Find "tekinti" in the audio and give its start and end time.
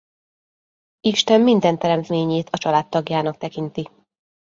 3.37-3.89